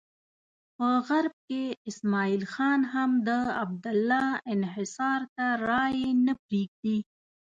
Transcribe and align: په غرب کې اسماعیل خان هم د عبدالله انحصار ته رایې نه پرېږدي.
په 0.77 0.87
غرب 1.07 1.33
کې 1.49 1.63
اسماعیل 1.89 2.43
خان 2.53 2.81
هم 2.93 3.11
د 3.27 3.29
عبدالله 3.61 4.27
انحصار 4.53 5.21
ته 5.35 5.45
رایې 5.69 6.09
نه 6.25 6.33
پرېږدي. 6.43 6.97